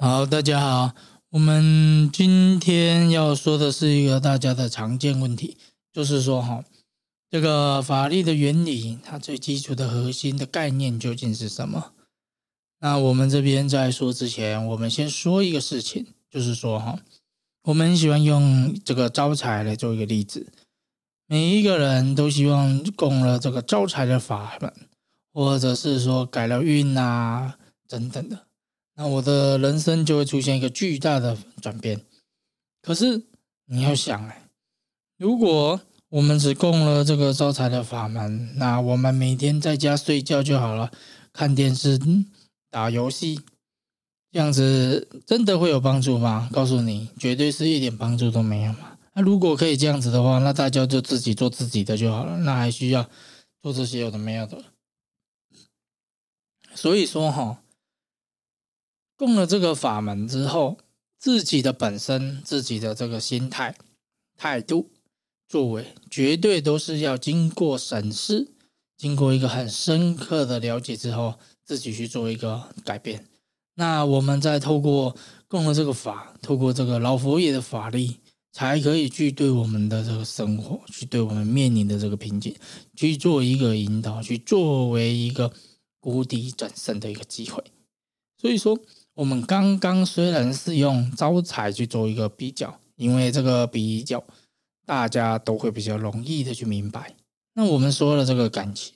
[0.00, 0.94] 好，大家好，
[1.30, 5.56] 我们今天要说的是一个大家的常见问题，
[5.92, 6.64] 就是说哈，
[7.28, 11.92] 这个法律的原理，它最基础的核心的概念究竟是什么？
[12.78, 17.00] 那我们这边在说之前，我们先说一个事情，就是说哈，
[17.64, 20.46] 我们喜欢用这个招财来做一个例子，
[21.26, 24.72] 每一个人都希望供了这个招财的法门，
[25.32, 27.58] 或者是说改了运啊
[27.88, 28.44] 等等的。
[29.00, 32.00] 那我的人生就会出现一个巨大的转变。
[32.82, 33.22] 可是
[33.66, 34.42] 你要想哎，
[35.16, 40.90] 如果我们只供了这个招财的法门，那我们每天在家睡觉就好了，
[41.32, 41.96] 看电视、
[42.72, 43.40] 打游戏，
[44.32, 46.50] 这样子真的会有帮助吗？
[46.52, 48.98] 告诉你，绝对是一点帮助都没有嘛。
[49.14, 53.08] 那如果可以这样子的话，那大家就自己做自己的就好了，那还需要
[53.62, 54.64] 做这些有的没有的。
[56.74, 57.62] 所以说哈。
[59.18, 60.78] 供了这个法门之后，
[61.18, 63.76] 自己的本身、自己的这个心态、
[64.36, 64.92] 态度、
[65.48, 68.52] 作为，绝对都是要经过审视、
[68.96, 73.26] 经过一个很深刻的了解之后，自己去做一个改变。
[73.74, 75.16] 那我们再透过
[75.48, 78.18] 供了这个法，透过这个老佛爷的法力，
[78.52, 82.54] 才可以去对我们的这个生活，去对我们面临的这个瓶颈，
[82.94, 85.52] 去做一个引导，去作为一个
[85.98, 87.64] 谷底转生的一个机会。
[88.40, 88.78] 所以说。
[89.18, 94.22] 我们刚刚虽然是用招财去做一个比较，因为这个比较
[94.86, 97.16] 大家都会比较容易的去明白。
[97.54, 98.94] 那我们说了这个感情，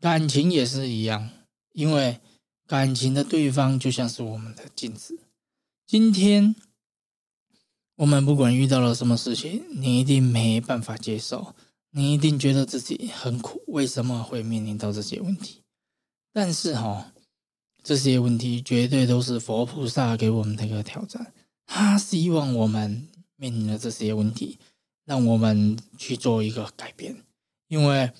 [0.00, 1.28] 感情也是一样，
[1.74, 2.20] 因为
[2.66, 5.18] 感情的对方就像是我们的镜子。
[5.86, 6.56] 今天
[7.96, 11.54] 我们不管遇到了什么事情，你一定没办法接受，
[11.90, 15.60] 你一定觉得自己很苦，为什么会面临到这些问题？
[16.32, 17.12] 但是哈。
[17.88, 21.32] 这些问题绝对都是佛菩萨给我们的一个挑战，
[21.64, 24.58] 他希望我们面临的这些问题，
[25.06, 27.16] 让我们去做一个改变。
[27.68, 28.12] 因为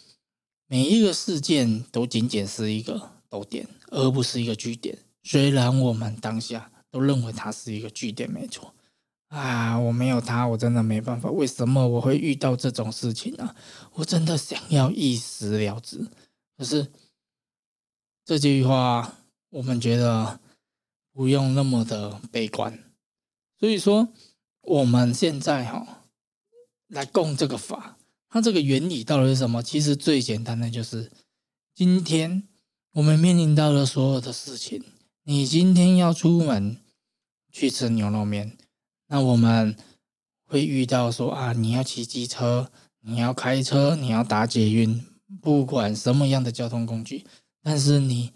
[0.69, 4.97] 每一个事件都仅仅是一个逗点，而不是一个句点。
[5.22, 8.72] 虽然我们当下都认为它是一个句点，没错。
[9.26, 11.31] 啊，我没有他，我真的没办法。
[11.31, 13.54] 为什么我会遇到这种事情呢？
[13.93, 16.09] 我真的想要一死了之。
[16.56, 16.91] 可是
[18.25, 19.16] 这句话。
[19.50, 20.41] 我们觉得
[21.10, 22.78] 不用那么的悲观，
[23.59, 24.12] 所以说
[24.60, 26.04] 我们现在哈
[26.88, 27.97] 来供这个法，
[28.28, 29.62] 它这个原理到底是什么？
[29.62, 31.10] 其实最简单的就是，
[31.75, 32.47] 今天
[32.92, 34.84] 我们面临到的所有的事情，
[35.25, 36.76] 你今天要出门
[37.50, 38.58] 去吃牛肉面，
[39.06, 39.75] 那我们
[40.44, 42.70] 会遇到说啊，你要骑机车，
[43.00, 45.03] 你要开车，你要打捷运，
[45.41, 47.25] 不管什么样的交通工具，
[47.62, 48.31] 但是你。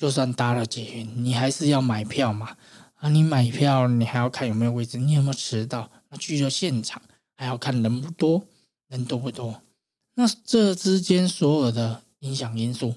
[0.00, 2.56] 就算搭了捷运，你还是要买票嘛？
[2.94, 5.90] 啊，你买票，你还要看有没有位置，你有没有迟到？
[6.08, 7.02] 那去了现场，
[7.36, 8.46] 还要看人不多，
[8.88, 9.60] 人多不多？
[10.14, 12.94] 那这之间所有的影响因素，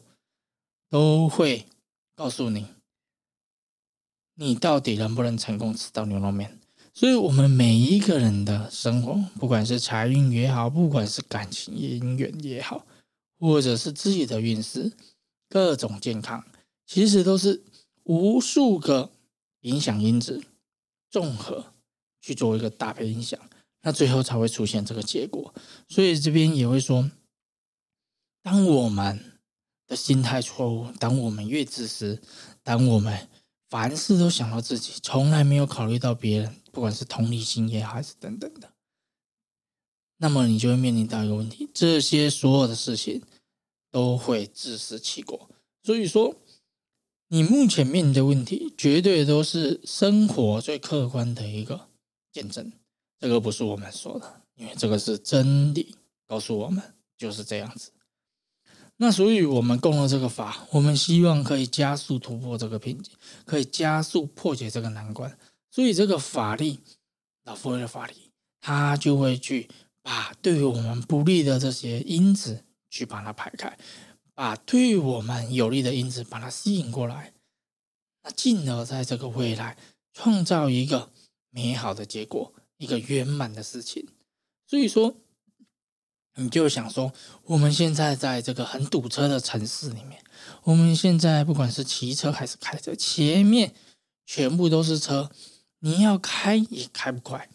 [0.89, 1.65] 都会
[2.15, 2.67] 告诉你，
[4.35, 6.57] 你到底能不能成功吃到牛肉面？
[6.93, 12.85] 所以，我们每一个人的生活，不管是财运也好，不管是感情姻缘也好，
[13.37, 14.93] 或者是自己的运势，
[15.49, 16.41] 各种健康。
[16.93, 17.63] 其实都是
[18.03, 19.09] 无数个
[19.61, 20.43] 影响因子
[21.09, 21.73] 综合
[22.21, 23.39] 去做一个搭配影响，
[23.81, 25.51] 那最后才会出现这个结果。
[25.89, 27.09] 所以这边也会说，
[28.43, 29.39] 当我们
[29.87, 32.21] 的心态错误，当我们越自私，
[32.61, 33.27] 当我们
[33.71, 38.71] 凡事都想到自己，从来没有考虑到别人，不管是同理心也好，还是等等的，
[40.17, 43.23] 那么你就会面临到一个问题：这些所有的事情
[43.89, 45.49] 都会自食其果。
[45.81, 46.35] 所以说。
[47.33, 51.87] 你目前面临的问题，绝对都是生活最客观的一个
[52.31, 52.71] 见证。
[53.19, 55.95] 这个不是我们说的，因为这个是真理，
[56.27, 57.89] 告诉我们就是这样子。
[58.97, 63.11] 那所以，我们供了这个法，我们希望可以加速突破这个瓶颈，
[63.45, 65.35] 可以加速破解这个难关。
[65.71, 66.81] 所以，这个法力，
[67.45, 68.13] 老佛爷的法力，
[68.61, 69.67] 他就会去
[70.03, 73.75] 把对于我们不利的这些因子去把它排开。
[74.33, 77.33] 把对我们有利的因子把它吸引过来，
[78.23, 79.77] 那进而在这个未来
[80.13, 81.11] 创造一个
[81.49, 84.07] 美好的结果，一个圆满的事情。
[84.65, 85.15] 所以说，
[86.35, 87.13] 你就想说，
[87.43, 90.23] 我们现在在这个很堵车的城市里面，
[90.63, 93.75] 我们现在不管是骑车还是开车，前面
[94.25, 95.29] 全部都是车，
[95.79, 97.49] 你要开也开不快。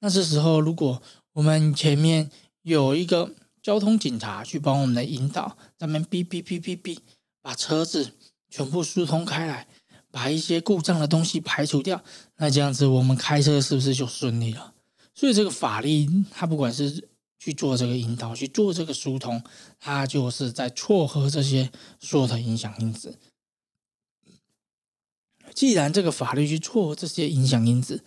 [0.00, 1.00] 那这时候，如果
[1.34, 2.30] 我们前面
[2.62, 6.98] 有一个交通警察去帮我们的引导，咱们哔哔哔哔哔，
[7.42, 8.12] 把车子
[8.48, 9.68] 全部疏通开来，
[10.10, 12.02] 把一些故障的东西排除掉，
[12.36, 14.74] 那这样子我们开车是不是就顺利了？
[15.14, 17.08] 所以这个法力，它不管是
[17.38, 19.42] 去做这个引导，去做这个疏通，
[19.78, 23.18] 它就是在撮合这些所有的影响因子。
[25.54, 28.04] 既然这个法律去撮合这些影响因子，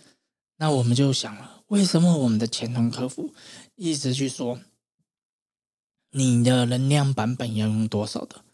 [0.56, 3.34] 那我们就想了，为什么我们的前端客服
[3.76, 4.58] 一直去说
[6.16, 8.44] 你的能量版本要用多少的？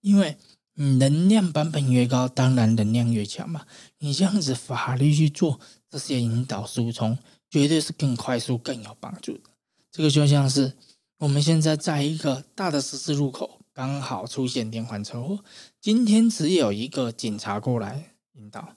[0.00, 0.38] 因为
[0.72, 3.66] 你能量版本越高，当然能量越强嘛。
[3.98, 5.60] 你这样子法律去做
[5.90, 7.18] 这些引导疏通，
[7.50, 9.50] 绝对是更快速、更有帮助的。
[9.90, 10.72] 这个就像是
[11.18, 15.44] 我们现在在一个大的十字路口，刚好出现连环车祸，
[15.78, 18.76] 今天只有一个警察过来引导，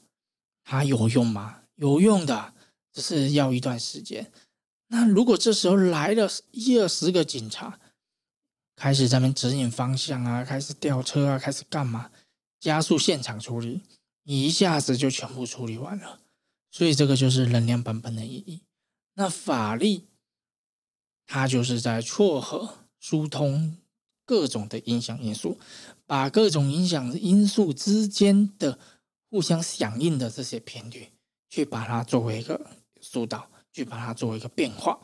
[0.66, 1.60] 他有用吗？
[1.76, 2.54] 有用的，
[2.92, 4.30] 只是要一段时间。
[4.90, 7.80] 那如果这时候来了一二十个警察，
[8.76, 12.12] 开始在那指引方向啊，开始吊车啊，开始干嘛？
[12.60, 13.82] 加速现场处理，
[14.24, 16.20] 一下子就全部处理完了。
[16.72, 18.64] 所以这个就是能量版本的意义。
[19.14, 20.08] 那法力，
[21.26, 23.78] 它就是在撮合、疏通
[24.26, 25.58] 各种的影响因素，
[26.06, 28.78] 把各种影响因素之间的
[29.30, 31.12] 互相响应的这些频率，
[31.50, 35.00] 去把它作为一个疏导，去把它作为一个变化，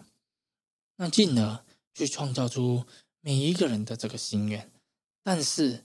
[0.97, 1.63] 那进而
[1.93, 2.85] 去创造出。
[3.23, 4.71] 每一个人的这个心愿，
[5.23, 5.83] 但是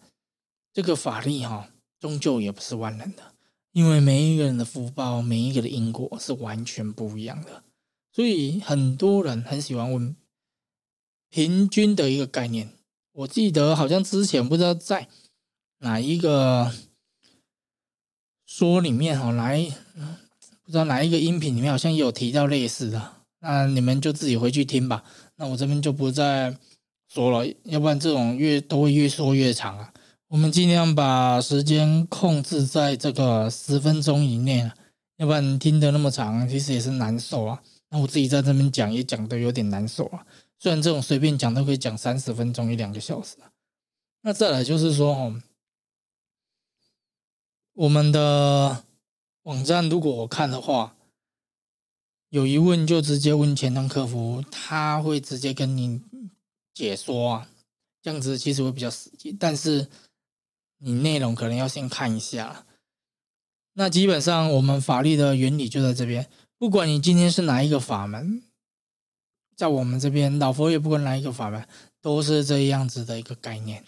[0.73, 3.35] 这个法力哈，终究也不是万能的，
[3.73, 7.63] 因为每一个人的福报，每一个的因果是完全不一样的。
[8.11, 10.17] 所以很多人很喜欢问
[11.29, 12.73] 平均的一个概念。
[13.13, 15.09] 我记得好像之前不知道在
[15.81, 16.73] 哪一个
[18.47, 19.71] 说里面哈，来
[20.63, 25.05] 不知道哪一个音频里面好像有提到类似的，那你们就自己回去听吧。
[25.37, 26.59] 那我这边就不再。
[27.17, 29.91] 说了，要不然这种越都会越说越长啊。
[30.29, 34.77] 我们尽量把时间控制在这个十分钟以内啊，
[35.17, 37.63] 要不然听得那么长，其实也是难受啊。
[37.89, 40.27] 那我自己在这边讲也讲得有点难受啊。
[40.59, 43.49] 虽然这种随便讲都可以讲三十分钟一两个小时啊。
[44.21, 45.41] 那再来就是说哦，
[47.73, 48.85] 我们的
[49.45, 50.97] 网站如果我看的话，
[52.29, 56.03] 有疑问就直接问前端客服，他会直接跟你。
[56.77, 57.49] 解说啊，
[58.03, 59.89] 这样子其实会比较实际，但是
[60.77, 62.67] 你内容可能要先看一下。
[63.73, 66.29] 那基本上我们法律的原理就在这边，
[66.59, 68.43] 不管你今天是哪一个法门，
[69.57, 71.67] 在我们这边老佛爷不管哪一个法门，
[72.03, 73.83] 都是这样子的一个概念。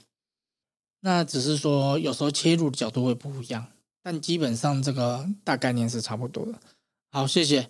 [1.01, 3.71] 那只是说有时候切入的角度会不一样，
[4.03, 6.59] 但基本上这个大概念是差不多的。
[7.11, 7.69] 好，谢谢。